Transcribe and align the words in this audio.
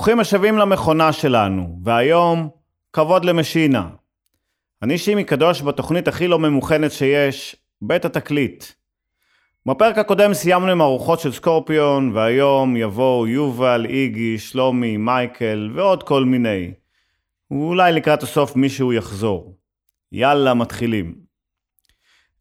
ברוכים 0.00 0.20
השבים 0.20 0.58
למכונה 0.58 1.12
שלנו, 1.12 1.78
והיום, 1.84 2.48
כבוד 2.92 3.24
למשינה. 3.24 3.88
אני 4.82 4.98
שימי 4.98 5.24
קדוש 5.24 5.62
בתוכנית 5.62 6.08
הכי 6.08 6.28
לא 6.28 6.38
ממוכנת 6.38 6.92
שיש, 6.92 7.56
בית 7.82 8.04
התקליט. 8.04 8.64
בפרק 9.66 9.98
הקודם 9.98 10.34
סיימנו 10.34 10.72
עם 10.72 10.82
ארוחות 10.82 11.20
של 11.20 11.32
סקורפיון, 11.32 12.12
והיום 12.14 12.76
יבואו 12.76 13.26
יובל, 13.26 13.86
איגי, 13.88 14.38
שלומי, 14.38 14.96
מייקל 14.96 15.70
ועוד 15.74 16.02
כל 16.02 16.24
מיני. 16.24 16.72
ואולי 17.50 17.92
לקראת 17.92 18.22
הסוף 18.22 18.56
מישהו 18.56 18.92
יחזור. 18.92 19.56
יאללה, 20.12 20.54
מתחילים. 20.54 21.14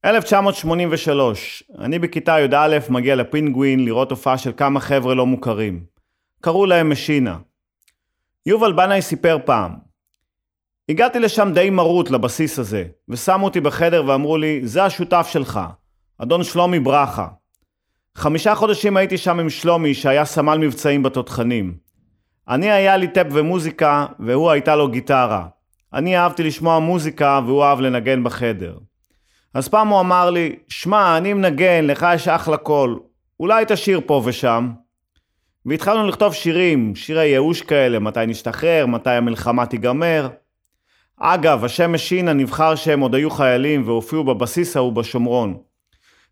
1983, 0.06 1.64
אני 1.80 2.00
בכיתה 2.00 2.40
י"א 2.40 2.78
מגיע 2.90 3.16
לפינגווין 3.16 3.86
לראות 3.86 4.12
הופעה 4.12 4.38
של 4.38 4.52
כמה 4.58 4.80
חבר'ה 4.80 5.16
לא 5.16 5.26
מוכרים. 5.26 5.84
קראו 6.42 6.66
להם 6.66 6.90
משינה. 6.90 7.38
יובל 8.50 8.72
בנאי 8.72 9.02
סיפר 9.02 9.38
פעם, 9.46 9.72
הגעתי 10.90 11.20
לשם 11.20 11.52
די 11.54 11.70
מרוט 11.70 12.10
לבסיס 12.10 12.60
הזה, 12.60 12.86
ושמו 13.10 13.46
אותי 13.46 13.60
בחדר 13.60 14.04
ואמרו 14.08 14.38
לי, 14.38 14.60
זה 14.64 14.84
השותף 14.84 15.28
שלך, 15.32 15.60
אדון 16.18 16.44
שלומי 16.44 16.80
ברכה. 16.80 17.28
חמישה 18.16 18.56
חודשים 18.56 18.98
הייתי 18.98 19.18
שם 19.18 19.40
עם 19.40 19.50
שלומי 19.50 19.94
שהיה 19.94 20.26
סמל 20.26 20.58
מבצעים 20.58 21.04
בתותחנים. 21.04 21.78
אני 22.48 22.72
היה 22.72 22.98
לי 22.98 23.08
טייפ 23.08 23.28
ומוזיקה, 23.32 24.06
והוא 24.20 24.52
הייתה 24.52 24.76
לו 24.76 24.88
גיטרה. 24.88 25.48
אני 25.94 26.18
אהבתי 26.18 26.44
לשמוע 26.44 26.80
מוזיקה 26.80 27.40
והוא 27.46 27.64
אהב 27.64 27.80
לנגן 27.80 28.24
בחדר. 28.24 28.78
אז 29.54 29.68
פעם 29.68 29.88
הוא 29.88 30.00
אמר 30.00 30.30
לי, 30.30 30.56
שמע, 30.68 31.18
אני 31.18 31.34
מנגן, 31.34 31.86
לך 31.86 32.08
יש 32.16 32.28
אחלה 32.28 32.58
קול, 32.58 33.00
אולי 33.40 33.66
תשיר 33.68 34.02
פה 34.06 34.22
ושם. 34.26 34.70
והתחלנו 35.70 36.08
לכתוב 36.08 36.34
שירים, 36.34 36.96
שירי 36.96 37.26
ייאוש 37.26 37.62
כאלה, 37.62 38.00
מתי 38.00 38.20
נשתחרר, 38.28 38.86
מתי 38.86 39.10
המלחמה 39.10 39.66
תיגמר. 39.66 40.30
אגב, 41.20 41.66
השם 41.66 41.94
משינה 41.94 42.34
נבחר 42.34 42.76
שהם 42.76 43.00
עוד 43.00 43.16
היו 43.16 43.30
חיילים 43.30 43.88
והופיעו 43.88 44.24
בבסיס 44.24 44.78
ההוא 44.78 44.94
בשומרון. 44.94 45.58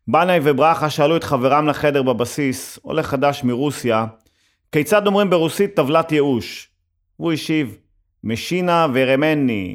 בנאי 0.07 0.39
וברכה 0.43 0.89
שאלו 0.89 1.15
את 1.15 1.23
חברם 1.23 1.67
לחדר 1.67 2.01
בבסיס, 2.01 2.79
עולה 2.81 3.03
חדש 3.03 3.43
מרוסיה, 3.43 4.05
כיצד 4.71 5.07
אומרים 5.07 5.29
ברוסית 5.29 5.75
טבלת 5.75 6.11
ייאוש? 6.11 6.69
הוא 7.17 7.33
השיב, 7.33 7.77
משינה 8.23 8.87
ורמני. 8.93 9.73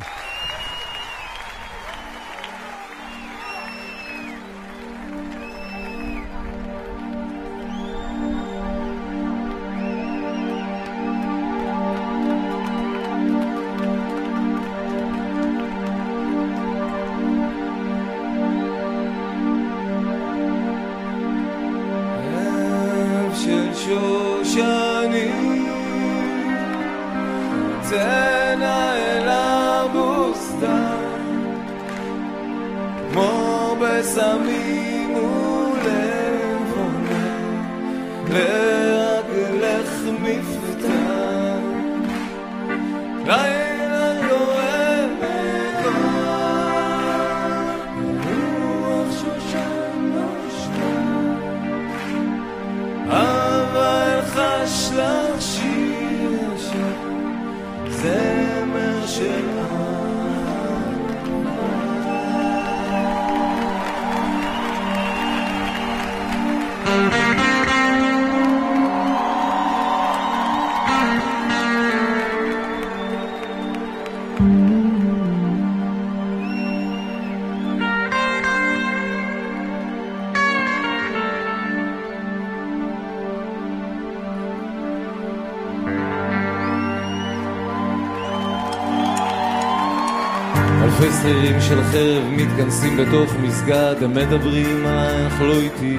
שכירים 90.98 91.60
של 91.60 91.82
חרב 91.82 92.22
מתכנסים 92.30 92.96
בתוך 92.96 93.32
מסגד, 93.42 93.94
הם 94.02 94.14
מדברים 94.14 94.86
עלייך 94.86 95.40
לא 95.40 95.54
איתי. 95.54 95.96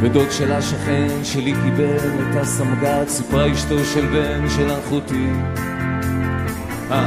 ודוד 0.00 0.30
של 0.30 0.52
השכן 0.52 1.08
שלי 1.24 1.52
קיבל 1.64 1.96
את 1.96 2.36
הסמג"ד, 2.36 3.04
סיפרה 3.08 3.52
אשתו 3.52 3.84
של 3.84 4.06
בן 4.06 4.48
של 4.48 4.70
אחותי. 4.78 5.26
אה, 6.90 6.98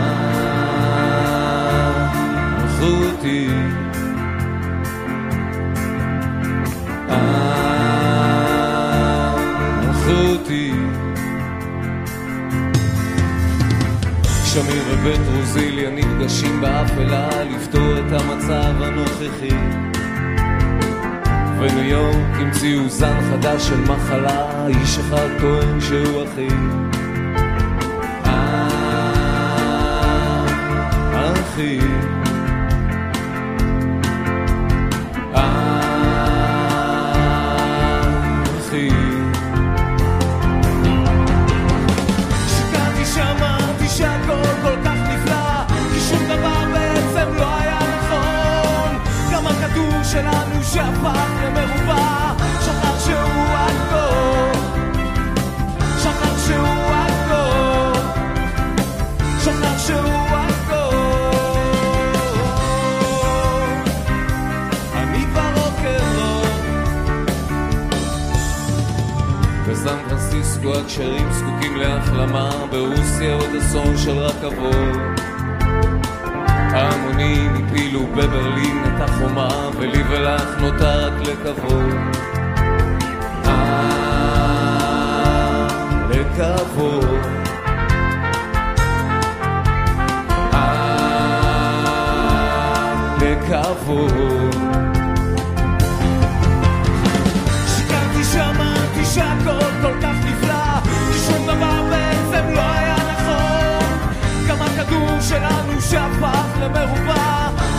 אחותי. 2.65 3.47
שמיר 14.53 14.83
ובית 14.89 15.21
רוזיליה 15.35 15.89
נפגשים 15.89 16.61
באפלה 16.61 17.43
לפתור 17.43 17.99
את 17.99 18.11
המצב 18.21 18.81
הנוכחי. 18.81 19.55
בניו 21.59 21.83
יורק 21.83 22.35
המציאו 22.35 22.89
זן 22.89 23.19
חדש 23.31 23.67
של 23.67 23.81
מחלה, 23.81 24.67
איש 24.67 24.97
אחד 24.97 25.27
טוען 25.39 25.81
שהוא 25.81 26.23
אחי. 26.23 26.47
אה, 28.25 28.71
אחי. 31.33 31.79
שהפך 50.73 51.29
למרובע 51.43 52.33
שכח 52.61 52.99
שהוא 53.05 53.55
הכל 53.55 54.59
שכח 55.99 56.47
שהוא 56.47 56.67
הכל 56.91 57.99
שכח 59.39 59.77
שהוא 59.77 60.37
הכל 60.37 60.95
אני 64.93 65.25
ברוקרוק 65.25 66.47
בסן 69.69 69.97
פרנסיסקו 70.09 70.73
הקשרים 70.75 71.31
זקוקים 71.31 71.75
להחלמה, 71.75 72.49
ברוסיה 72.71 73.33
עוד 73.33 73.55
אסון 73.55 73.97
של 73.97 74.17
רכבות. 74.17 75.40
ההמונים 76.73 77.51
הפילו 77.55 78.07
בברלין 78.07 78.83
את 78.83 79.01
החומה, 79.01 79.69
ולי 79.77 80.03
ולך 80.09 80.57
נותר 80.61 81.07
רק 81.07 81.13
לקוות. 81.27 81.93
אה, 83.45 83.51
לקוות. 86.09 87.25
אה. 90.53 90.97
שיקרתי 97.67 98.23
שאמרתי 98.23 99.05
שהכל 99.05 99.71
כל 99.81 99.93
כך 100.01 100.15
נפלא 100.25 100.79
כי 101.13 101.19
שום 101.19 101.43
דבר 101.47 101.90
שלנו 105.21 105.81
שהפך 105.81 106.57
למרובע 106.61 107.70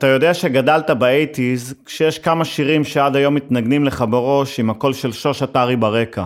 אתה 0.00 0.06
יודע 0.06 0.34
שגדלת 0.34 0.90
באייטיז, 0.90 1.74
כשיש 1.84 2.18
כמה 2.18 2.44
שירים 2.44 2.84
שעד 2.84 3.16
היום 3.16 3.34
מתנגנים 3.34 3.84
לך 3.84 4.04
בראש 4.10 4.60
עם 4.60 4.70
הקול 4.70 4.92
של 4.92 5.12
שוש 5.12 5.42
עטרי 5.42 5.76
ברקע. 5.76 6.24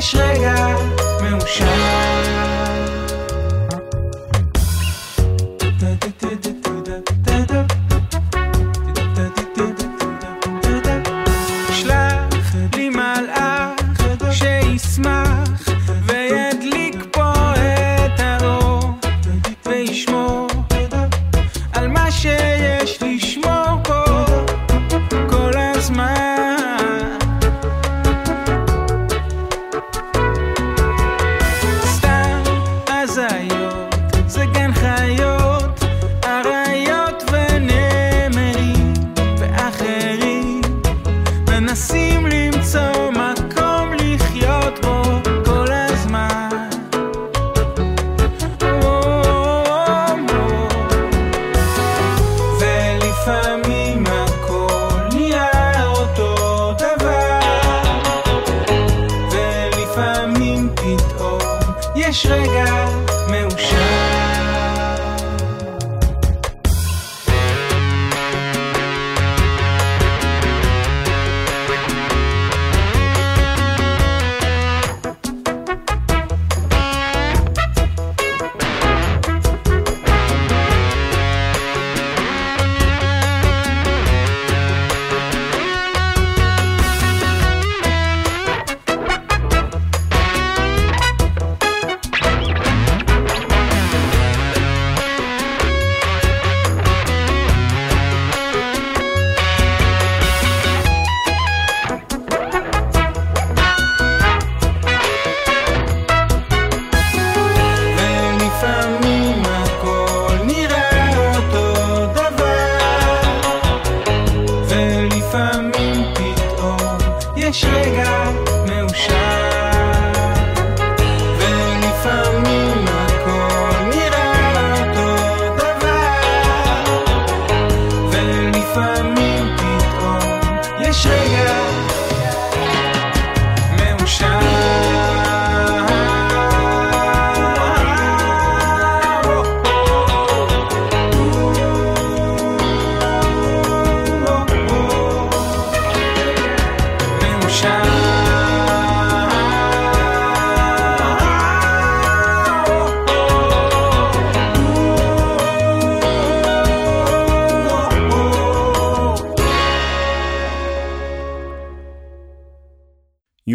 chega, 0.00 0.54
meu 1.20 1.38
chão. 1.46 2.49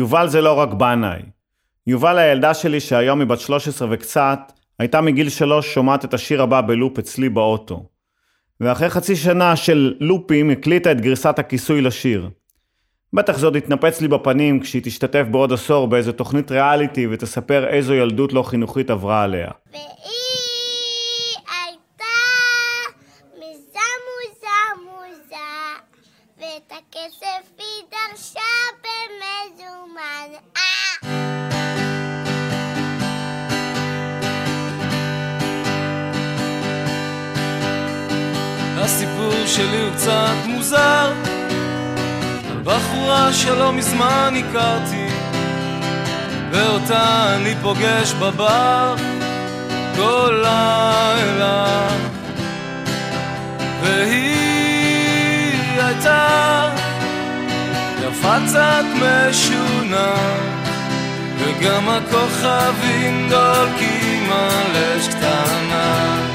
יובל 0.05 0.27
זה 0.27 0.41
לא 0.41 0.53
רק 0.53 0.73
בנאי. 0.73 1.21
יובל 1.87 2.17
הילדה 2.17 2.53
שלי 2.53 2.79
שהיום 2.79 3.19
היא 3.19 3.27
בת 3.27 3.39
13 3.39 3.87
וקצת, 3.91 4.39
הייתה 4.79 5.01
מגיל 5.01 5.29
שלוש 5.29 5.73
שומעת 5.73 6.05
את 6.05 6.13
השיר 6.13 6.41
הבא 6.41 6.61
בלופ 6.61 6.99
אצלי 6.99 7.29
באוטו. 7.29 7.85
ואחרי 8.61 8.89
חצי 8.89 9.15
שנה 9.15 9.55
של 9.55 9.95
לופים 9.99 10.49
הקליטה 10.49 10.91
את 10.91 11.01
גרסת 11.01 11.39
הכיסוי 11.39 11.81
לשיר. 11.81 12.29
בטח 13.13 13.37
זה 13.37 13.45
עוד 13.45 13.55
יתנפץ 13.55 14.01
לי 14.01 14.07
בפנים 14.07 14.59
כשהיא 14.59 14.81
תשתתף 14.85 15.25
בעוד 15.31 15.53
עשור 15.53 15.87
באיזה 15.87 16.13
תוכנית 16.13 16.51
ריאליטי 16.51 17.07
ותספר 17.07 17.67
איזו 17.67 17.93
ילדות 17.93 18.33
לא 18.33 18.43
חינוכית 18.43 18.89
עברה 18.89 19.23
עליה. 19.23 19.47
והיא 19.71 19.81
הייתה 21.35 22.15
מזה 23.37 23.87
מוזה 24.05 24.81
מוזה, 24.83 25.35
ואת 26.37 26.71
הכסף 26.71 27.51
היא 27.57 27.83
דרשה 27.91 28.84
שלי 39.47 39.81
הוא 39.81 39.91
קצת 39.95 40.45
מוזר. 40.45 41.13
בחורה 42.63 43.33
שלא 43.33 43.73
מזמן 43.73 44.33
הכרתי 44.39 45.07
ואותה 46.51 47.35
אני 47.35 47.55
פוגש 47.61 48.13
בבר 48.13 48.95
כל 49.95 50.43
לילה. 50.43 51.87
והיא 53.81 55.59
הייתה 55.77 56.69
יפה 58.07 58.35
קצת 58.45 58.83
משונה 58.95 60.13
וגם 61.39 61.89
הכוכבים 61.89 63.29
דולקים 63.29 64.31
על 64.31 64.75
אש 64.75 65.07
קטנה 65.07 66.34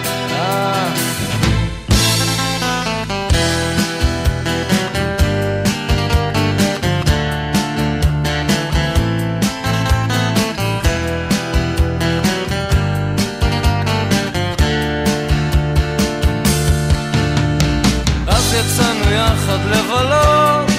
יחד 20.00 20.07
לבלות 20.07 20.71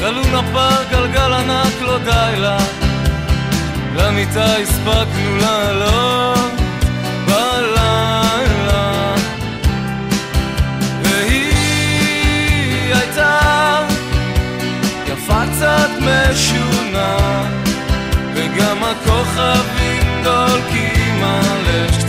גלונה 0.00 0.42
פארק 0.52 0.90
גלגל 0.90 1.32
ענק 1.32 1.80
לא 1.80 1.98
די 1.98 2.40
לה. 2.40 2.58
למיטה 3.96 4.56
הספקנו 4.56 5.36
לעלות 5.40 6.52
בלילה. 7.26 9.14
והיא 11.02 12.94
הייתה 12.94 13.38
יפה 15.06 15.42
קצת 15.52 15.90
משונה 16.00 17.16
וגם 18.34 18.84
הכוכבים 18.84 20.22
דולקים 20.24 21.24
על 21.24 21.86
אש 21.88 22.04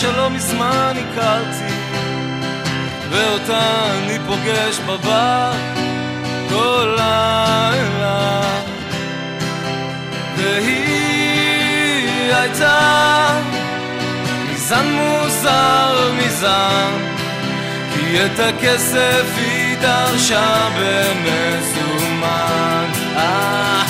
שלא 0.00 0.30
מזמן 0.30 0.94
הכרתי 0.96 1.74
ואותה 3.10 3.90
אני 3.92 4.18
פוגש 4.26 4.78
בבר 4.78 5.52
כל 6.48 6.96
לילה. 6.96 8.40
והיא 10.36 12.32
הייתה 12.34 13.40
מזן 14.52 14.86
מוזר 14.86 16.12
מזן 16.12 16.92
כי 17.94 18.24
את 18.24 18.38
הכסף 18.40 19.24
היא 19.36 19.76
דרשה 19.80 20.68
במזומן. 20.78 22.18
אה 23.16 23.87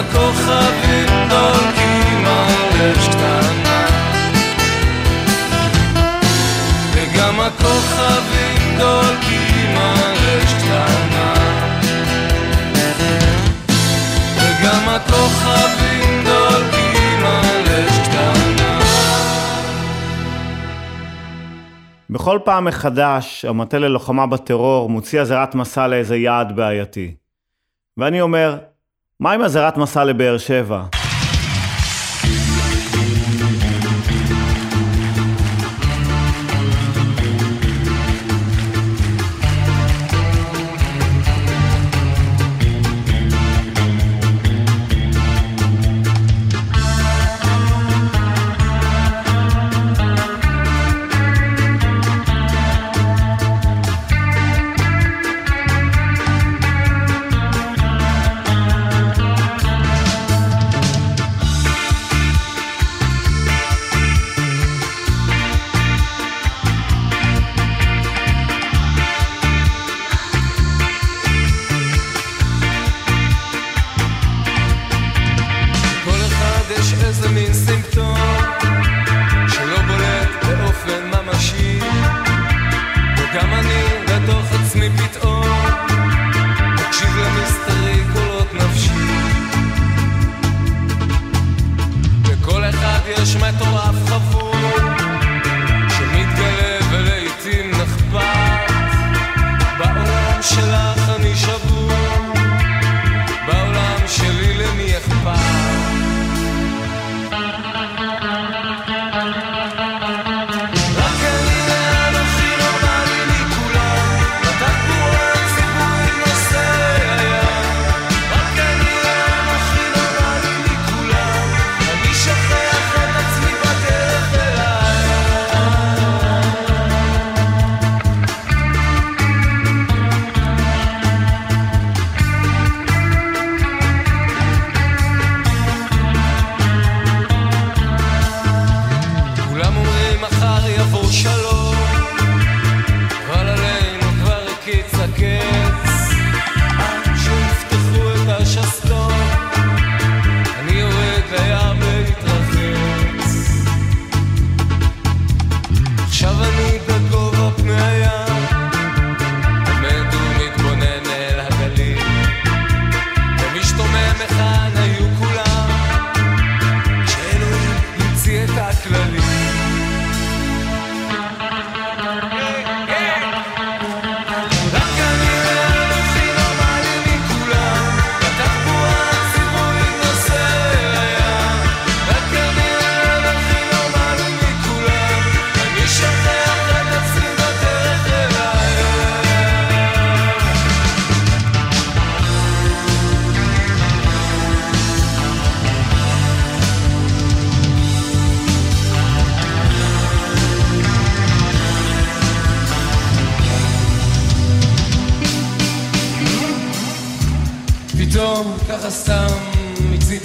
הכוכבים 0.00 1.28
דולקים 1.28 2.24
על 2.26 2.92
אש 2.92 3.08
קטנה. 3.08 3.86
וגם 6.94 7.40
הכוכבים 7.40 8.78
דולקים 8.78 9.76
על 9.76 10.16
אש 10.16 10.52
קטנה. 10.54 11.34
וגם 14.36 14.88
הכוכבים 14.88 16.24
דולקים 16.24 17.24
על 17.24 17.64
אש 17.66 18.08
קטנה. 18.08 18.80
בכל 22.10 22.38
פעם 22.44 22.64
מחדש, 22.64 23.44
המטה 23.44 23.78
ללוחמה 23.78 24.26
בטרור 24.26 24.90
מוציא 24.90 25.20
אזהרת 25.20 25.54
מסע 25.54 25.86
לאיזה 25.86 26.16
יעד 26.16 26.56
בעייתי. 26.56 27.14
ואני 27.96 28.20
אומר, 28.20 28.58
מה 29.20 29.32
עם 29.32 29.42
אזהרת 29.42 29.76
מסע 29.76 30.04
לבאר 30.04 30.38
שבע? 30.38 30.99
יש 93.80 93.86
מטורף 93.86 94.59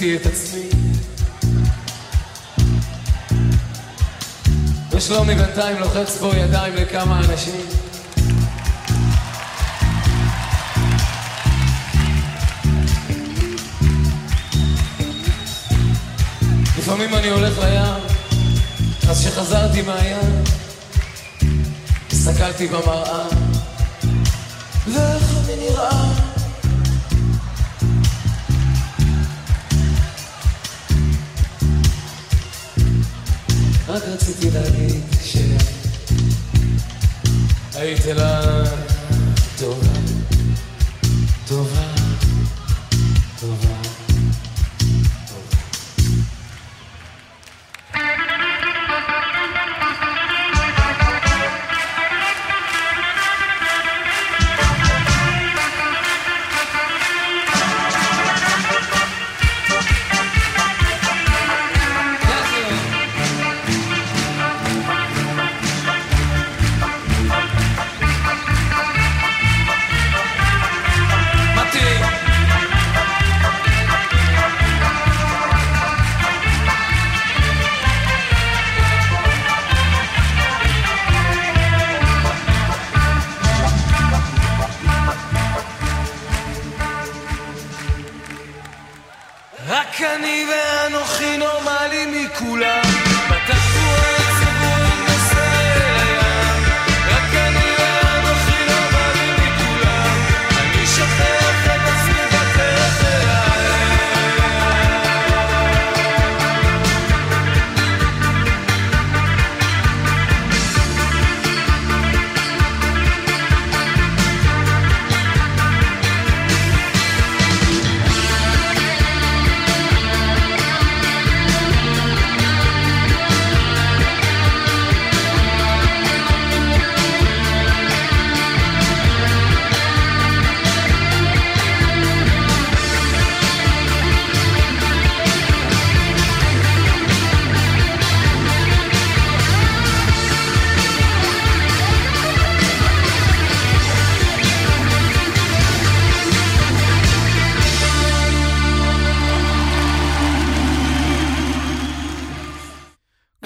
מיציתי 0.06 0.16
את 0.16 0.34
עצמי. 0.34 0.70
ושלומי 4.92 5.36
בינתיים 5.36 5.78
לוחץ 5.80 6.18
בו 6.18 6.32
ידיים 6.36 6.76
לכמה 6.76 7.20
אנשים. 7.20 7.66
לפעמים 16.78 17.16
אני 17.16 17.30
הולך 17.30 17.60
לים 17.60 18.04
אז 19.10 19.20
כשחזרתי 19.20 19.82
מהים 19.82 20.44
הסתכלתי 22.12 22.68
במראה 22.68 23.28
ואיך 24.88 25.24
אני 25.46 25.56
נראה 25.56 26.15
רק 33.96 34.04
רציתי 34.04 34.52
להגיד 34.52 35.02
שהיית 37.74 38.06
לה 38.06 38.64
טובה, 39.60 39.85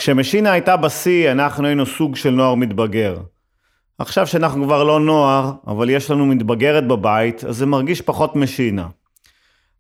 כשמשינה 0.10 0.52
הייתה 0.52 0.78
בשיא, 0.78 1.32
אנחנו 1.32 1.68
היינו 1.68 1.86
סוג 1.86 2.16
של 2.16 2.30
נוער 2.30 2.56
מתבגר. 2.56 3.18
עכשיו 3.98 4.28
שאנחנו 4.28 4.66
כבר 4.66 4.84
לא 4.84 5.00
נוער, 5.00 5.52
אבל 5.68 5.90
יש 5.90 6.12
לנו 6.12 6.26
מתבגרת 6.26 6.88
בבית, 6.88 7.44
אז 7.44 7.58
זה 7.58 7.66
מרגיש 7.66 8.02
פחות 8.02 8.36
משינה. 8.36 8.88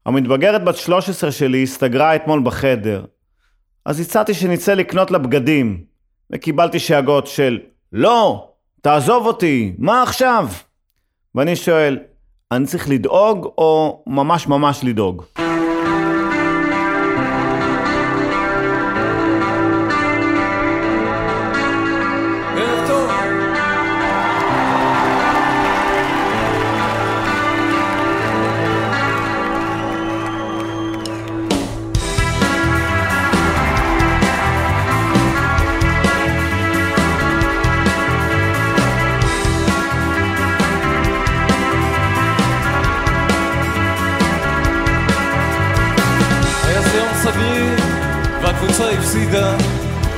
המתבגרת 0.05 0.63
בת 0.63 0.75
13 0.75 1.31
שלי 1.31 1.63
הסתגרה 1.63 2.15
אתמול 2.15 2.41
בחדר. 2.43 3.05
אז 3.85 3.99
הצעתי 3.99 4.33
שנצא 4.33 4.73
לקנות 4.73 5.11
לה 5.11 5.17
בגדים, 5.17 5.83
וקיבלתי 6.29 6.79
שאגות 6.79 7.27
של 7.27 7.59
לא, 7.93 8.49
תעזוב 8.81 9.25
אותי, 9.25 9.73
מה 9.77 10.03
עכשיו? 10.03 10.47
ואני 11.35 11.55
שואל, 11.55 11.99
אני 12.51 12.65
צריך 12.65 12.89
לדאוג 12.89 13.45
או 13.57 14.03
ממש 14.07 14.47
ממש 14.47 14.79
לדאוג? 14.83 15.23
הפסידה. 49.09 49.53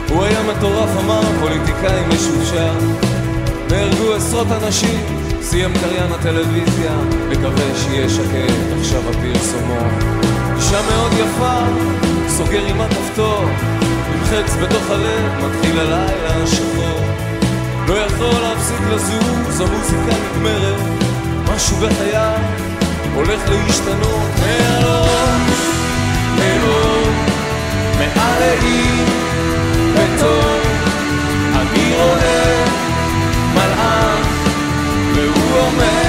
הוא 0.10 0.24
היה 0.24 0.40
מטורף, 0.44 0.90
אמר 1.04 1.22
פוליטיקאי 1.40 2.04
משורשר. 2.08 2.74
נהרגו 3.70 4.14
עשרות 4.14 4.48
אנשים, 4.52 5.00
סיים 5.42 5.74
קריין 5.74 6.12
הטלוויזיה, 6.12 6.92
מקווה 7.30 7.76
שיהיה 7.76 8.10
שקט 8.10 8.80
עכשיו 8.80 9.02
הפרסומות. 9.10 9.94
אישה 10.56 10.82
מאוד 10.90 11.12
יפה, 11.14 11.60
סוגר 12.28 12.66
עם 12.66 12.82
הכפתור, 12.82 13.44
עם 14.14 14.24
חץ 14.26 14.56
בתוך 14.62 14.90
הלב, 14.90 15.46
מתחיל 15.46 15.80
הלילה 15.80 16.44
השחור. 16.44 17.00
לא 17.88 17.94
יכול 17.94 18.42
להפסיק 18.42 18.82
לזוז, 18.94 19.62
המוזיקה 19.62 20.16
נגמרת, 20.36 20.82
משהו 21.56 21.78
בחיי 21.78 22.36
הולך 23.16 23.50
להשתנות 23.50 24.30
מהאור, 24.40 25.08
לאור, 26.38 26.81
מעל 28.02 28.44
בטוב, 29.94 30.62
אני 31.56 31.94
רואה 31.96 32.66
מלאך, 33.54 34.28
והוא 35.16 35.60
אומר. 35.60 36.02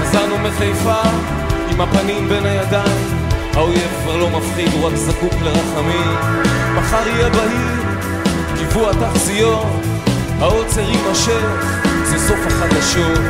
חזרנו 0.00 0.38
מחיפה 0.38 1.00
עם 1.70 1.80
הפנים 1.80 2.28
בין 2.28 2.46
הידיים 2.46 3.15
האויב 3.56 3.90
כבר 4.02 4.16
לא 4.16 4.30
מפחיד, 4.30 4.72
הוא 4.72 4.86
רק 4.86 4.94
זקוק 4.94 5.32
לרחמים. 5.42 6.16
מחר 6.74 7.08
יהיה 7.08 7.30
בהיר, 7.30 7.98
קיבוע 8.58 8.92
תחזיות 8.92 9.66
העוצר 10.40 10.80
יימשך, 10.90 11.80
זה 12.04 12.18
סוף 12.18 12.38
החדשות. 12.46 13.20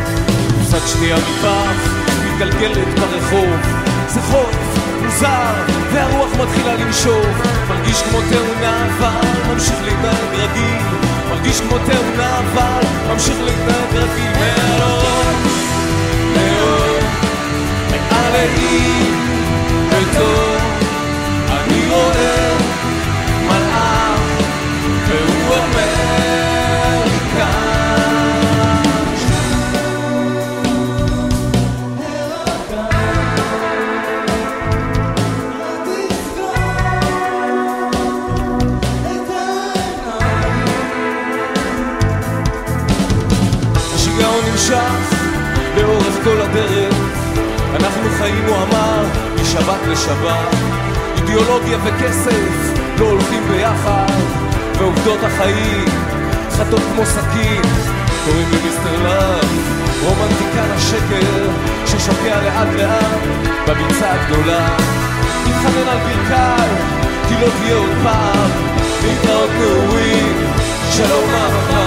קצת 0.63 0.89
שנייה 0.93 1.17
מפח, 1.17 1.93
מתגלגלת 2.25 2.99
ברחוב. 2.99 3.51
זה 4.09 4.21
חורף, 4.23 4.79
מוזר, 5.05 5.55
והרוח 5.93 6.31
מתחילה 6.43 6.75
לנשוב 6.75 7.27
מרגיש 7.69 8.03
כמו 8.03 8.19
תאונה 8.31 8.87
אבל 8.87 9.53
ממשיך 9.53 9.77
להתנהג 9.85 10.33
רגיל. 10.33 10.83
מרגיש 11.31 11.61
כמו 11.61 11.79
תאונה 11.79 12.39
אבל 12.39 13.13
ממשיך 13.13 13.37
להתנהג 13.45 13.95
רגיל. 13.95 14.33
מהלום 14.39 15.37
מאוד, 16.35 17.05
מעל 17.91 18.33
לעיר, 18.33 19.36
נמשך 44.57 45.15
לאורך 45.77 46.25
כל 46.25 46.41
הדרך 46.41 46.95
אנחנו 47.75 48.11
חיים, 48.19 48.45
הוא 48.45 48.57
אמר, 48.57 48.86
משבת 49.59 49.87
לשבת. 49.87 50.57
אידיאולוגיה 51.17 51.79
וכסף 51.85 52.73
לא 52.99 53.05
הולכים 53.05 53.43
ביחד 53.49 54.21
ועובדות 54.79 55.19
החיים 55.23 55.85
חדות 56.51 56.81
כמו 56.95 57.07
סכין 57.07 57.63
קוראים 58.25 58.49
לי 58.51 58.57
Mister 58.65 59.03
Love 59.03 59.49
רומנטיקן 60.05 60.71
השקר 60.71 61.51
ששוקע 61.87 62.43
לאט 62.43 62.69
לאט 62.77 63.21
בביצה 63.69 64.13
הגדולה. 64.13 64.77
מתחנן 65.47 65.89
על 65.89 65.99
ברכיי 65.99 66.69
כי 67.29 67.35
לא 67.35 67.47
תהיה 67.61 67.75
עוד 67.75 67.91
פעם 68.03 68.51
להתראות 69.03 69.51
נעורים 69.61 70.37
שלום 70.91 71.31
אהבה 71.35 71.86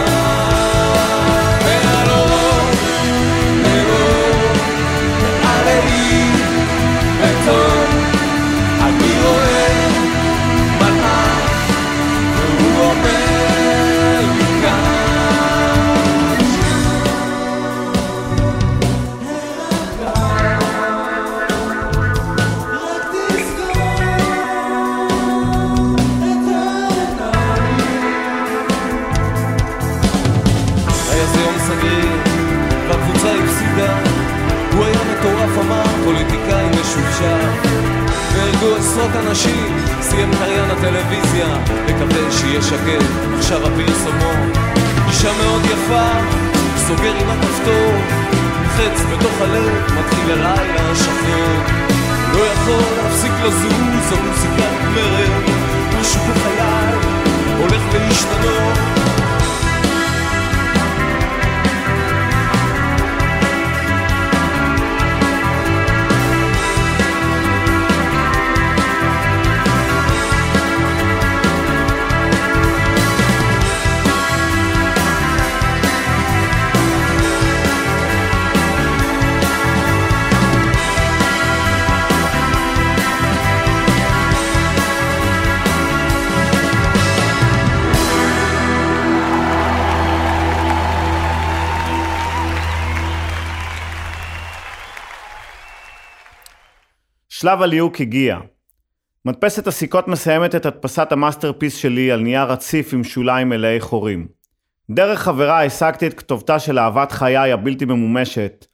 שלב 97.42 97.62
הליהוק 97.62 98.02
הגיע. 98.02 98.40
מדפסת 99.26 99.68
הסיכות 99.68 100.08
מסיימת 100.08 100.56
את 100.56 100.66
הדפסת 100.66 101.12
ה 101.12 101.17
masterpiece 101.17 101.76
שלי 101.76 102.12
על 102.12 102.20
נייר 102.20 102.44
רציף 102.44 102.94
עם 102.94 103.04
שוליים 103.04 103.50
מלאי 103.50 103.80
חורים. 103.80 104.28
דרך 104.90 105.20
חברה 105.20 105.66
השגתי 105.66 106.08
את 106.08 106.14
כתובתה 106.14 106.60
של 106.60 106.80
אהבת 106.80 107.12
חיי 107.12 107.52
הבלתי 107.52 107.86
ממומשת. 107.86 108.66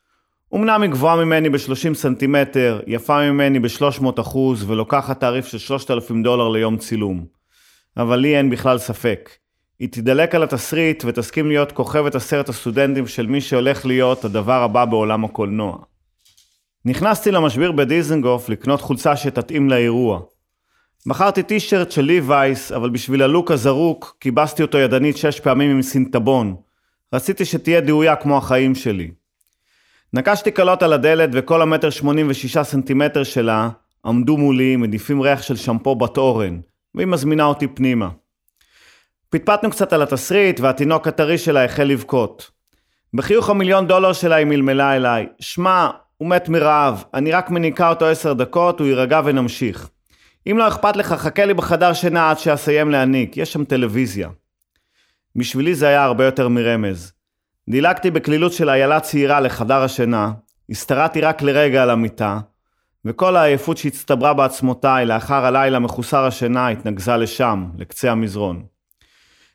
אמנם 0.56 0.82
היא 0.82 0.92
גבוהה 0.92 1.26
ממני 1.26 1.50
ב-30 1.50 1.94
סנטימטר, 1.94 2.82
יפה 2.88 3.32
ממני 3.32 3.60
ב-300 3.60 4.22
אחוז 4.22 4.70
ולוקחת 4.70 5.20
תעריף 5.20 5.46
של 5.46 5.58
3,000 5.58 6.24
דולר 6.24 6.50
ליום 6.50 6.78
צילום. 6.78 7.26
אבל 7.98 8.16
לי 8.16 8.38
אין 8.38 8.50
בכלל 8.50 8.78
ספק. 8.78 9.30
היא 9.80 9.90
תדלק 9.92 10.36
על 10.36 10.44
התסריט 10.44 11.04
ותסכים 11.06 11.48
להיות 11.48 11.72
כוכבת 11.72 12.16
סרט 12.16 12.50
הסטודנטים 12.50 13.08
של 13.08 13.28
מי 13.28 13.42
שהולך 13.42 13.86
להיות 13.86 14.26
הדבר 14.26 14.64
הבא 14.64 14.86
בעולם 14.86 15.26
הקולנוע. 15.26 15.78
נכנסתי 16.86 17.32
למשביר 17.32 17.72
בדיזנגוף 17.72 18.50
לקנות 18.50 18.82
חולצה 18.82 19.16
שתתאים 19.16 19.70
לאירוע. 19.70 20.20
מכרתי 21.06 21.44
טישרט 21.44 21.92
של 21.92 22.02
ליווייס, 22.02 22.72
אבל 22.72 22.90
בשביל 22.90 23.22
הלוק 23.22 23.52
הזרוק, 23.52 24.18
כיבסתי 24.20 24.62
אותו 24.62 24.78
ידנית 24.78 25.18
שש 25.18 25.40
פעמים 25.40 25.72
עם 25.72 25.82
סינטבון. 25.82 26.56
רציתי 27.14 27.46
שתהיה 27.46 27.82
דהויה 27.82 28.16
כמו 28.16 28.38
החיים 28.38 28.76
שלי. 28.76 29.12
נקשתי 30.14 30.52
קלות 30.52 30.84
על 30.84 30.94
הדלת 30.94 31.30
וכל 31.34 31.62
המטר 31.62 31.90
שמונים 31.90 32.30
ושישה 32.30 32.64
סנטימטר 32.64 33.24
שלה 33.24 33.70
עמדו 34.06 34.38
מולי, 34.38 34.76
מדיפים 34.76 35.22
ריח 35.22 35.42
של 35.42 35.56
שמפו 35.56 35.96
בת 35.96 36.18
אורן, 36.18 36.60
והיא 36.96 37.08
מזמינה 37.08 37.46
אותי 37.46 37.68
פנימה. 37.68 38.10
פטפטנו 39.30 39.70
קצת 39.70 39.94
על 39.94 40.02
התסריט, 40.02 40.60
והתינוק 40.60 41.08
הטרי 41.08 41.38
שלה 41.38 41.66
החל 41.66 41.84
לבכות. 41.84 42.52
בחיוך 43.14 43.50
המיליון 43.50 43.88
דולר 43.88 44.14
שלה 44.14 44.36
היא 44.36 44.46
מלמלה 44.46 44.96
אליי, 44.96 45.28
שמע, 45.40 45.90
הוא 46.18 46.30
מת 46.30 46.50
מרעב, 46.50 47.04
אני 47.14 47.32
רק 47.32 47.50
מניקה 47.50 47.90
אותו 47.90 48.06
עשר 48.06 48.34
דקות, 48.34 48.80
הוא 48.80 48.88
יירגע 48.88 49.22
ונמשיך. 49.26 49.90
אם 50.52 50.58
לא 50.58 50.68
אכפת 50.68 50.96
לך, 50.96 51.14
חכה 51.14 51.46
לי 51.46 51.54
בחדר 51.54 51.94
שינה 51.94 52.30
עד 52.30 52.40
שאסיים 52.40 52.92
להניק, 52.92 53.38
יש 53.38 53.54
שם 53.54 53.66
טלוויזיה. 53.66 54.30
בשבילי 55.36 55.76
זה 55.76 55.88
היה 55.88 56.04
הרבה 56.04 56.26
יותר 56.26 56.48
מרמז. 56.48 57.14
דילגתי 57.70 58.12
בקלילות 58.12 58.54
של 58.54 58.70
איילה 58.70 59.00
צעירה 59.00 59.40
לחדר 59.40 59.82
השינה, 59.82 60.32
הסתרעתי 60.70 61.22
רק 61.22 61.42
לרגע 61.42 61.84
על 61.84 61.90
המיטה, 61.90 62.40
וכל 63.06 63.36
העייפות 63.36 63.78
שהצטברה 63.78 64.34
בעצמותיי 64.34 65.06
לאחר 65.06 65.46
הלילה 65.46 65.80
מחוסר 65.80 66.26
השינה 66.26 66.68
התנקזה 66.68 67.18
לשם, 67.18 67.66
לקצה 67.78 68.12
המזרון. 68.12 68.64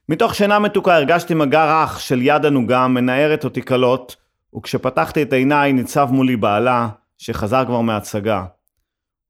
מתוך 0.08 0.34
שינה 0.34 0.58
מתוקה 0.58 0.96
הרגשתי 0.96 1.34
מגע 1.34 1.82
רך 1.82 2.00
של 2.00 2.22
יד 2.22 2.46
ענוגה 2.46 2.88
מנערת 2.88 3.44
אותי 3.44 3.62
קלות, 3.62 4.16
וכשפתחתי 4.56 5.22
את 5.22 5.32
עיניי 5.32 5.72
ניצב 5.72 6.08
מולי 6.12 6.36
בעלה, 6.36 6.88
שחזר 7.18 7.64
כבר 7.64 7.80
מהצגה. 7.80 8.44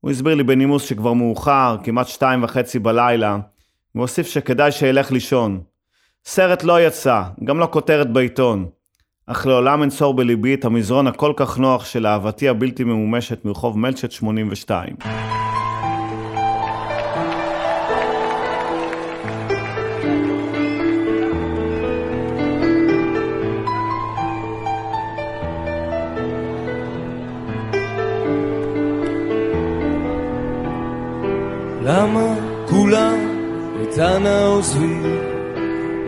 הוא 0.01 0.11
הסביר 0.11 0.35
לי 0.35 0.43
בנימוס 0.43 0.83
שכבר 0.83 1.13
מאוחר, 1.13 1.77
כמעט 1.85 2.09
שתיים 2.09 2.45
וחצי 2.45 2.79
בלילה, 2.79 3.39
והוסיף 3.95 4.27
שכדאי 4.27 4.73
שילך 4.73 5.13
לישון. 5.13 5.61
סרט 6.25 6.63
לא 6.63 6.81
יצא, 6.81 7.23
גם 7.45 7.59
לא 7.59 7.69
כותרת 7.73 8.13
בעיתון. 8.13 8.67
אך 9.27 9.47
לעולם 9.47 9.83
אנצור 9.83 10.15
בליבי 10.15 10.55
את 10.55 10.65
המזרון 10.65 11.07
הכל 11.07 11.33
כך 11.37 11.59
נוח 11.59 11.85
של 11.85 12.07
אהבתי 12.07 12.49
הבלתי 12.49 12.85
ממומשת 12.85 13.45
מרחוב 13.45 13.79
מלצ'ט 13.79 14.11
82. 14.11 14.97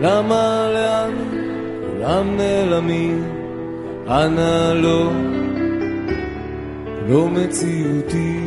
למה 0.03 0.69
לאן 0.73 1.13
כולם 1.87 2.37
נעלמים? 2.37 3.23
אנה 4.07 4.73
לא, 4.73 5.11
לא 7.07 7.29
מציאותי. 7.29 8.39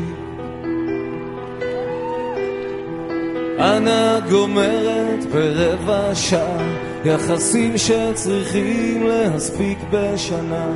אנה 3.59 4.19
גומרת 4.31 5.25
ברבע 5.33 6.15
שעה 6.15 6.63
יחסים 7.05 7.79
שצריכים 7.79 9.07
להספיק 9.07 9.79
בשנה. 9.91 10.69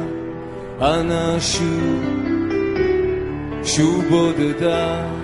אנה 0.80 1.36
שוב, 1.40 2.04
שוב 3.64 4.04
בודדה. 4.08 5.19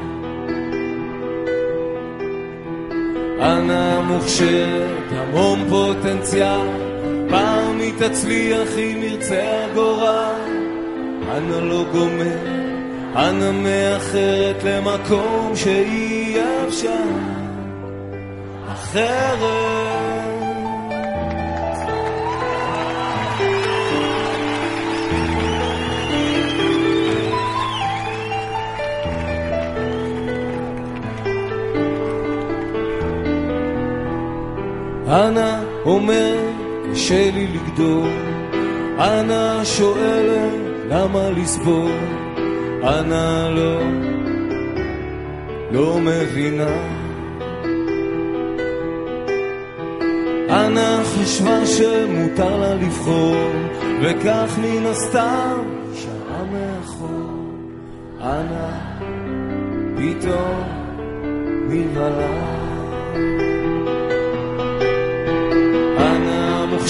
אנה 3.47 4.01
מוכשרת, 4.01 5.13
המון 5.13 5.67
פוטנציאל, 5.69 6.69
פעם 7.29 7.79
היא 7.79 7.93
תצליח 7.99 8.69
אם 8.79 9.01
ירצה 9.03 9.65
הגורל. 9.65 10.35
אנה 11.31 11.61
לא 11.61 11.85
גומר, 11.93 12.39
אנה 13.17 13.53
מאחרת 13.53 14.65
למקום 14.65 15.53
שאי 15.55 16.37
אפשר 16.69 17.05
אחרת. 18.73 19.86
אנה 35.09 35.63
אומר, 35.85 36.37
קשה 36.93 37.31
לי 37.31 37.47
לגדול, 37.47 38.11
אנה 38.99 39.65
שואלת, 39.65 40.53
למה 40.89 41.31
לסבול? 41.31 41.93
אנה 42.83 43.49
לא, 43.51 43.81
לא 45.71 45.99
מבינה. 45.99 46.77
אנה 50.51 51.03
חשבה 51.05 51.67
שמותר 51.67 52.61
לה 52.61 52.75
לבחור, 52.75 53.37
וכך 54.03 54.59
מן 54.59 54.87
הסתם 54.87 55.63
שעה 55.95 56.45
מאחור. 56.53 57.47
אנה 58.21 58.79
פתאום 59.97 60.63
נבהלה. 61.69 62.56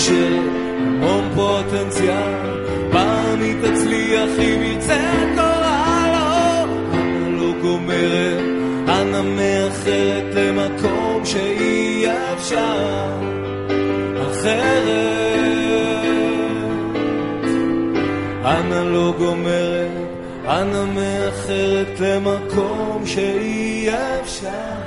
מוכשרת, 0.06 0.56
המון 0.78 1.30
פוטנציאל, 1.34 2.66
פעם 2.92 3.40
היא 3.40 3.54
תצליח 3.62 4.30
אם 4.38 4.62
יצא 4.62 5.12
או 5.38 5.42
אנה 5.42 7.30
לא 7.30 7.52
גומרת, 7.62 8.40
אנה 8.88 9.22
מאחרת 9.22 10.34
למקום 10.34 11.24
שאי 11.24 12.06
אפשר 12.34 13.06
אחרת. 14.30 15.26
אנה 18.44 18.84
לא 18.84 19.14
גומרת, 19.18 19.90
אנה 20.46 20.84
מאחרת 20.84 22.00
למקום 22.00 23.02
שאי 23.06 23.88
אפשר. 23.90 24.85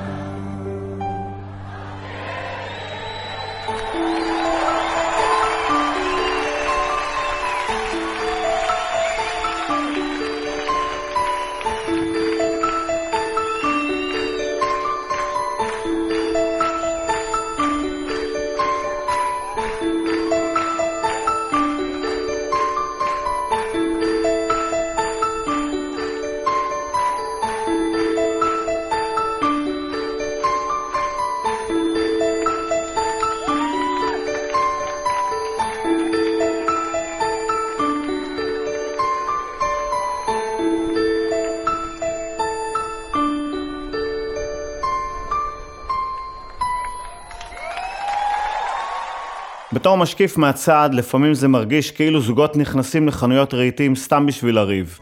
בתור 49.73 49.97
משקיף 49.97 50.37
מהצד, 50.37 50.89
לפעמים 50.93 51.33
זה 51.33 51.47
מרגיש 51.47 51.91
כאילו 51.91 52.21
זוגות 52.21 52.57
נכנסים 52.57 53.07
לחנויות 53.07 53.53
רהיטים 53.53 53.95
סתם 53.95 54.25
בשביל 54.25 54.55
לריב. 54.55 54.99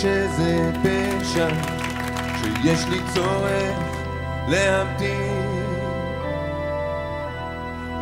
שזה 0.00 0.70
פשע, 0.82 1.48
שיש 2.42 2.86
לי 2.90 2.98
צורך 3.14 3.78
להמתין. 4.48 5.64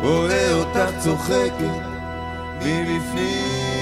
רואה 0.01 0.53
אותך 0.53 0.97
צוחקת 0.99 1.81
מבפנים 2.61 3.78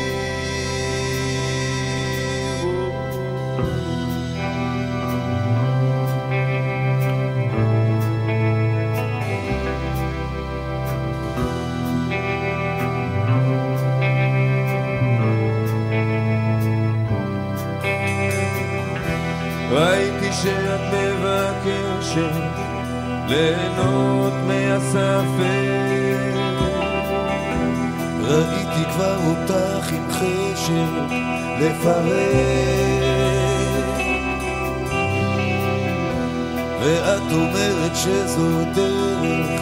ואת 36.88 37.32
אומרת 37.32 37.96
שזו 37.96 38.64
דרך, 38.76 39.62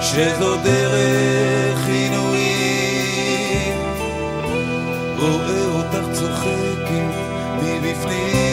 שזו 0.00 0.56
דרך 0.56 1.88
עינויים. 1.88 3.78
רואה 5.18 5.64
אותך 5.64 6.12
צוחקת 6.12 7.02
מבפנים 7.62 8.45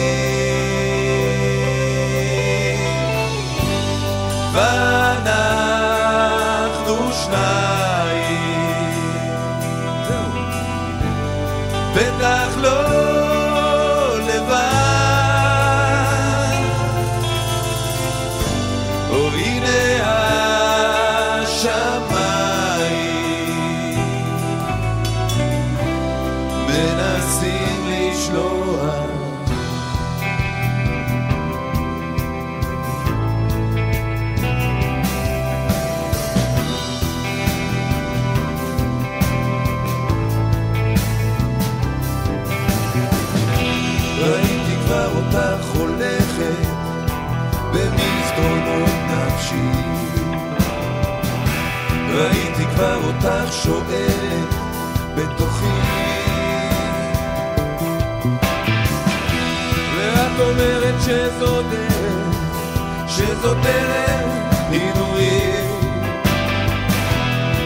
דרך 63.64 64.70
עינויים. 64.70 65.64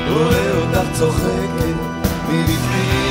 רואה 0.09 0.53
אותך 0.55 0.99
צוחקת 0.99 1.77
מבפנים. 2.29 3.09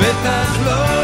בטח 0.00 0.58
לא 0.64 0.95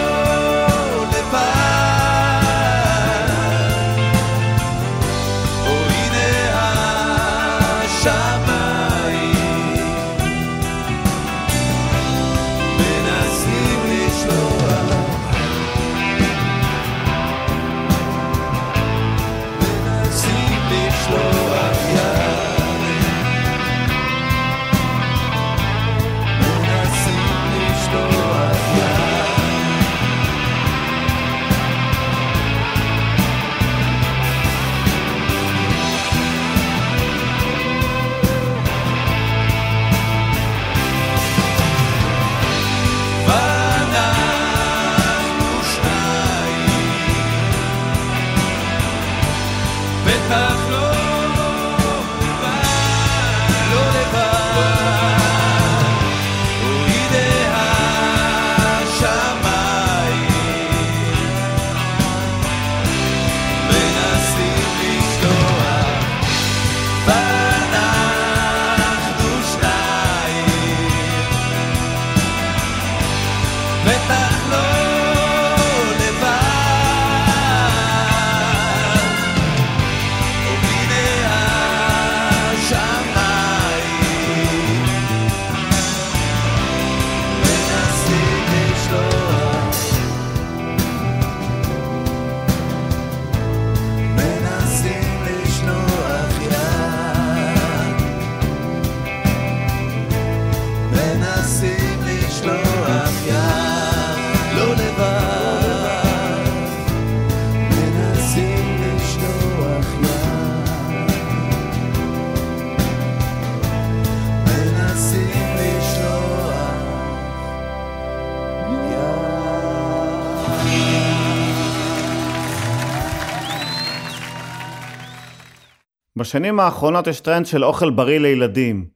בשנים 126.22 126.60
האחרונות 126.60 127.06
יש 127.06 127.20
טרנד 127.20 127.46
של 127.46 127.64
אוכל 127.64 127.90
בריא 127.90 128.18
לילדים, 128.18 128.86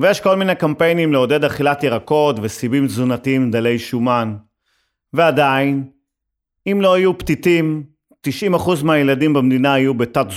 ויש 0.00 0.20
כל 0.20 0.36
מיני 0.36 0.54
קמפיינים 0.54 1.12
לעודד 1.12 1.44
אכילת 1.44 1.82
ירקות 1.82 2.36
וסיבים 2.42 2.86
תזונתיים 2.86 3.50
דלי 3.50 3.78
שומן. 3.78 4.36
ועדיין, 5.12 5.84
אם 6.66 6.78
לא 6.80 6.98
יהיו 6.98 7.18
פתיתים, 7.18 7.82
90% 8.28 8.84
מהילדים 8.84 9.32
במדינה 9.32 9.78
יהיו 9.78 9.94
בתת 9.94 10.30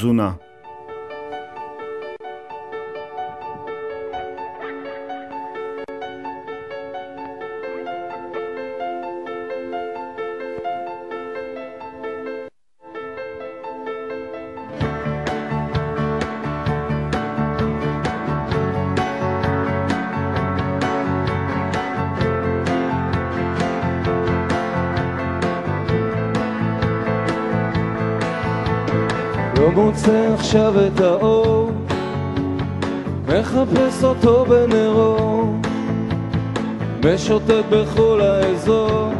משוטט 37.44 37.66
בכל 37.70 38.22
האזור, 38.22 39.14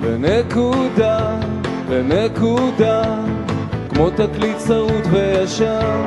בנקודה, 0.00 1.18
בנקודה, 1.88 3.02
כמו 3.88 4.10
תקליט 4.10 4.56
צרוד 4.56 5.06
וישר, 5.10 6.04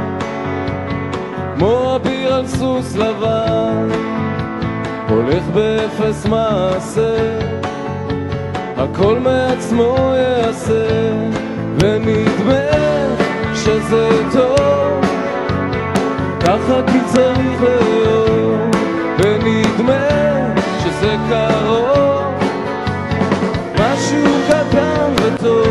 כמו 1.58 1.96
אביר 1.96 2.34
על 2.34 2.48
סוס 2.48 2.96
לבן, 2.96 3.88
הולך 5.10 5.44
באפס 5.54 6.26
מעשה, 6.26 7.40
הכל 8.78 9.20
מעצמו 9.20 10.14
יעשה, 10.16 11.12
ונדמה 11.80 13.16
שזה 13.56 14.10
טוב, 14.34 15.02
ככה 16.40 16.82
כי 16.92 17.00
צריך 17.14 17.62
להיות, 17.62 18.76
ונדמה 19.20 20.49
שזה 21.00 21.16
קרוב, 21.30 22.34
משהו 23.76 24.24
קטן 24.48 25.14
וטוב. 25.16 25.66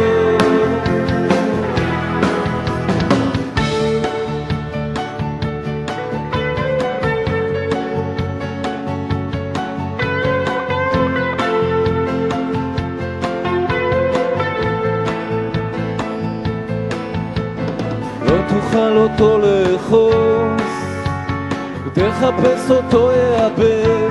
לא 18.23 18.37
תוכל 18.49 18.97
אותו 18.97 19.39
לאחוז, 19.39 20.63
ותחפש 21.87 22.71
אותו 22.71 23.11
יאבד. 23.13 24.08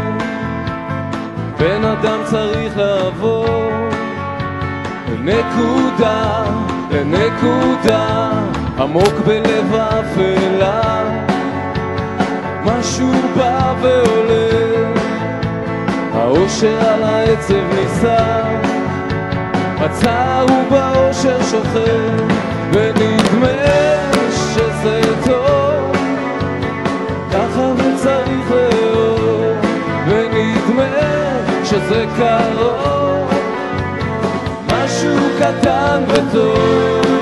בן 1.60 1.86
אדם 1.86 2.20
צריך 2.24 2.78
לעבור 2.78 3.90
לנקודה, 5.10 6.44
לנקודה, 6.92 8.32
עמוק 8.80 9.14
בלב 9.26 9.74
האפלה. 9.74 11.04
משהו 12.66 13.12
בא 13.38 13.74
ועולה, 13.82 14.94
האושר 16.14 16.90
על 16.90 17.04
העצב 17.04 17.54
נישא. 17.76 18.44
הצער 19.80 20.46
הוא 20.50 20.64
באושר 20.70 21.44
שוכן, 21.44 22.26
ונדמה 22.72 23.97
קרוב, 32.18 33.32
משהו 34.68 35.18
קטן 35.40 36.04
וטוב. 36.08 37.17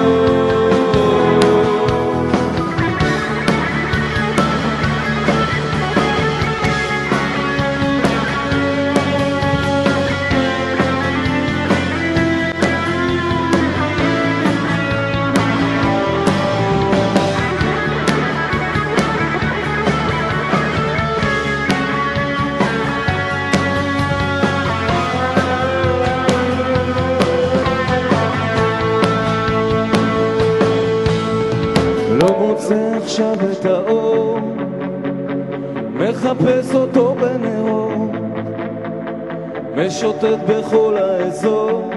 משוטט 40.18 40.40
בכל 40.50 40.98
האזור, 40.98 41.90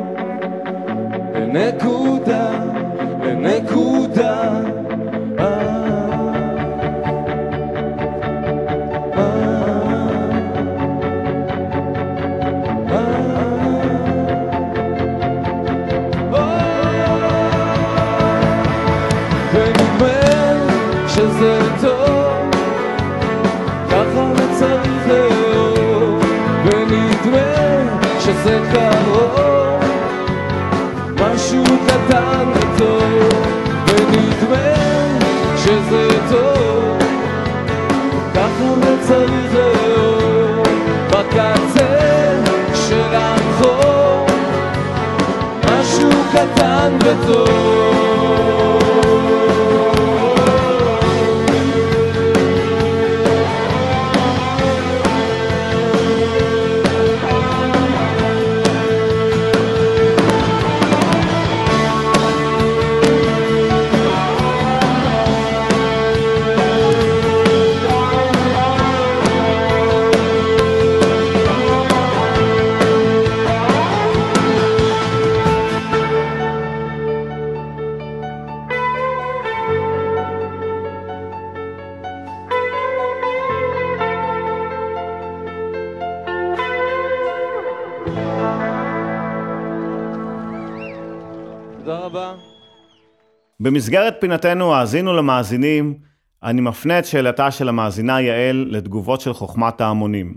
במסגרת 93.61 94.17
פינתנו 94.21 94.75
האזינו 94.75 95.13
למאזינים, 95.13 95.95
אני 96.43 96.61
מפנה 96.61 96.99
את 96.99 97.05
שאלתה 97.05 97.51
של 97.51 97.69
המאזינה 97.69 98.21
יעל 98.21 98.67
לתגובות 98.71 99.21
של 99.21 99.33
חוכמת 99.33 99.81
ההמונים. 99.81 100.35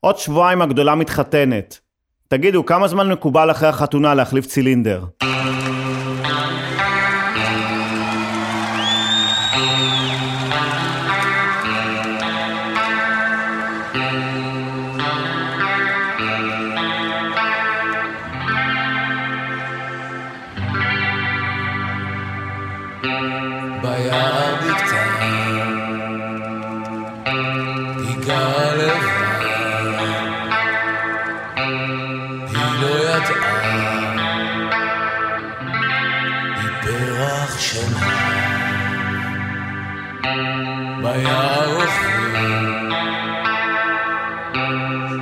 עוד 0.00 0.18
שבועיים 0.18 0.62
הגדולה 0.62 0.94
מתחתנת. 0.94 1.80
תגידו, 2.28 2.66
כמה 2.66 2.88
זמן 2.88 3.12
מקובל 3.12 3.50
אחרי 3.50 3.68
החתונה 3.68 4.14
להחליף 4.14 4.46
צילינדר? 4.46 5.04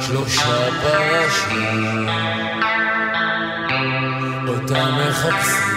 שלושה 0.07 0.71
פרשים, 0.83 2.09
אותם 4.49 4.99
מחפשים. 4.99 5.74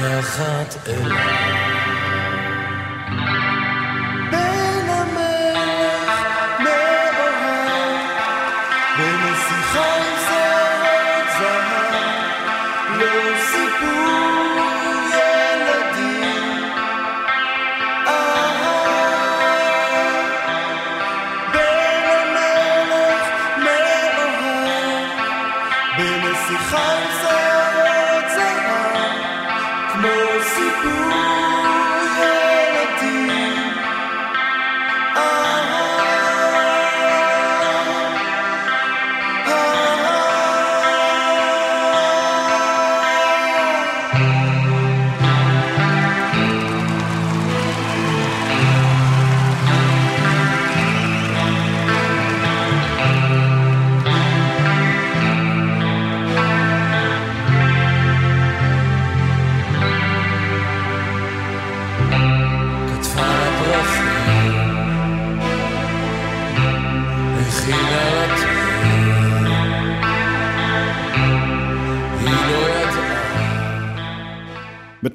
לקחת 0.00 0.88
אליי. 0.88 1.57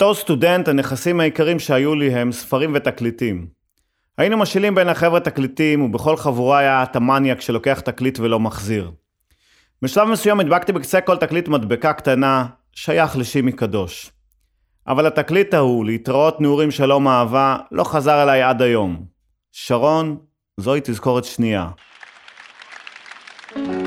בתור 0.04 0.14
סטודנט, 0.14 0.68
הנכסים 0.68 1.20
העיקרים 1.20 1.60
שהיו 1.60 1.96
לי 1.96 2.14
הם 2.14 2.32
ספרים 2.32 2.72
ותקליטים. 2.76 3.48
היינו 4.18 4.38
משילים 4.38 4.76
בין 4.76 4.90
החבר'ה 4.90 5.20
תקליטים, 5.20 5.82
ובכל 5.82 6.18
חבורה 6.18 6.60
היה 6.60 6.84
את 6.84 6.96
המניאק 6.96 7.42
שלוקח 7.42 7.80
תקליט 7.80 8.20
ולא 8.20 8.40
מחזיר. 8.40 8.92
בשלב 9.82 10.08
מסוים 10.08 10.40
הדבקתי 10.40 10.72
בקצה 10.72 11.02
כל 11.02 11.18
תקליט 11.18 11.48
מדבקה 11.48 11.94
קטנה, 11.94 12.46
שייך 12.72 13.18
לשימי 13.18 13.52
קדוש. 13.52 14.12
אבל 14.88 15.06
התקליט 15.06 15.54
ההוא, 15.54 15.86
להתראות 15.86 16.42
נעורים 16.42 16.72
שלום 16.72 17.08
אהבה, 17.08 17.58
לא 17.72 17.84
חזר 17.84 18.24
אליי 18.24 18.42
עד 18.42 18.62
היום. 18.62 19.06
שרון, 19.52 20.18
זוהי 20.58 20.82
תזכורת 20.84 21.26
שנייה. 21.26 21.70
thank 23.56 23.68
you 23.68 23.83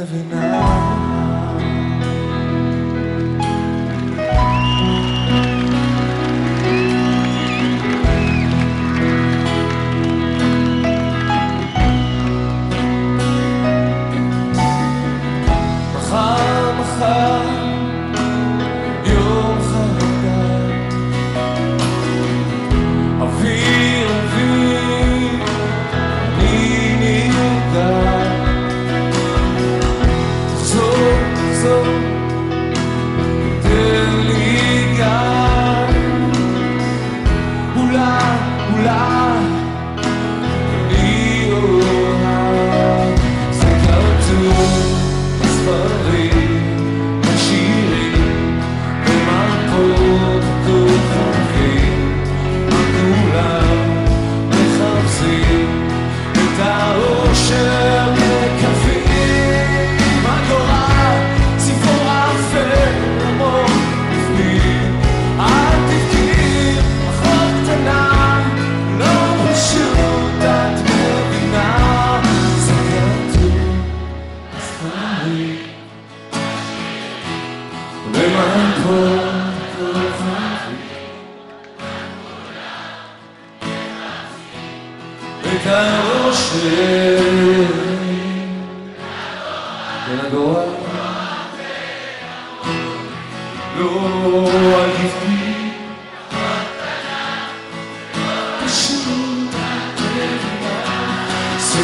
living 0.00 0.30
now. 0.30 1.29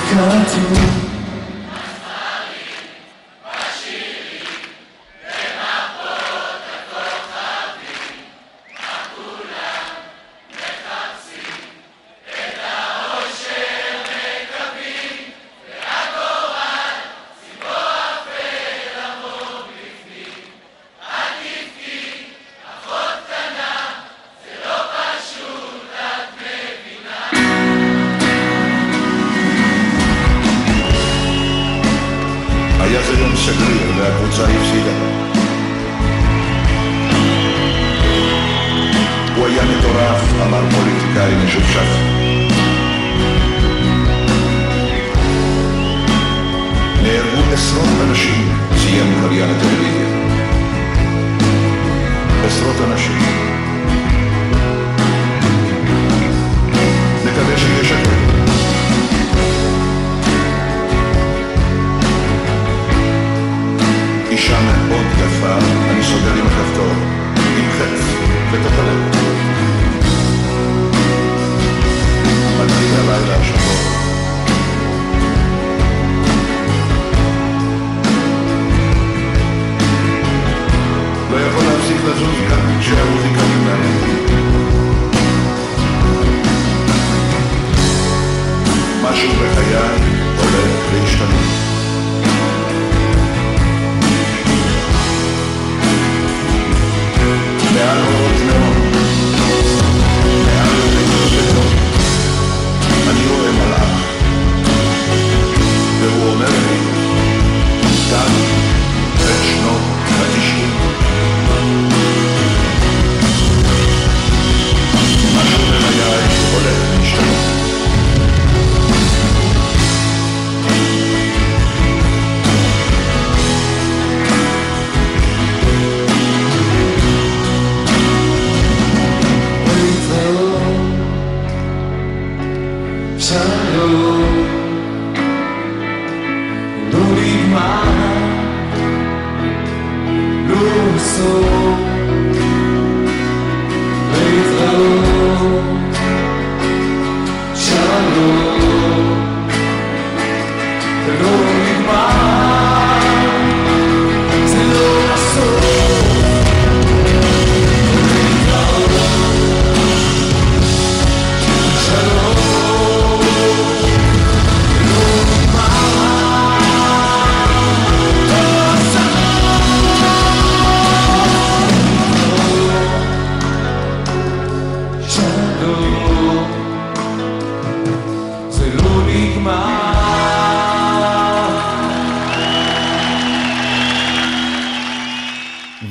continue 0.09 0.96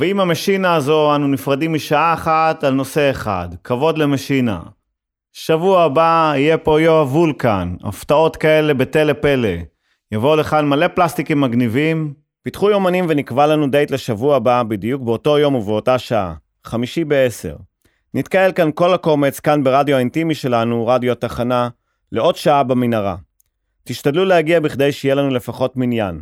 ועם 0.06 0.20
המשינה 0.20 0.76
הזו 0.76 1.16
אנו 1.16 1.28
נפרדים 1.28 1.74
משעה 1.74 2.14
אחת 2.14 2.64
על 2.64 2.74
נושא 2.74 3.12
אחד, 3.12 3.50
כבוד 3.64 3.98
למשינה. 3.98 4.60
שבוע 5.34 5.84
הבא 5.84 6.34
יהיה 6.36 6.58
פה 6.58 6.82
יואב 6.82 7.16
וולקן, 7.16 7.76
הפתעות 7.84 8.36
כאלה 8.36 8.74
בתלה 8.74 9.14
פלא. 9.14 9.50
יבואו 10.12 10.36
לכאן 10.36 10.66
מלא 10.66 10.88
פלסטיקים 10.88 11.42
מגניבים. 11.42 12.14
פיתחו 12.44 12.70
יומנים 12.70 13.06
ונקבע 13.10 13.48
לנו 13.48 13.68
דייט 13.68 13.92
לשבוע 13.92 14.36
הבא, 14.36 14.64
בדיוק 14.64 15.02
באותו 15.02 15.40
יום 15.40 15.56
ובאותה 15.56 15.98
שעה, 15.98 16.34
חמישי 16.64 17.04
בעשר. 17.04 17.56
נתקהל 18.14 18.52
כאן 18.52 18.70
כל 18.76 18.94
הקומץ, 18.94 19.40
כאן 19.40 19.64
ברדיו 19.64 19.96
האינטימי 19.96 20.36
שלנו, 20.36 20.88
רדיו 20.88 21.12
התחנה, 21.12 21.70
לעוד 22.12 22.36
שעה 22.36 22.64
במנהרה. 22.64 23.16
תשתדלו 23.84 24.26
להגיע 24.26 24.60
בכדי 24.60 24.92
שיהיה 24.92 25.16
לנו 25.16 25.30
לפחות 25.30 25.78
מניין. 25.78 26.22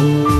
Oh. 0.00 0.37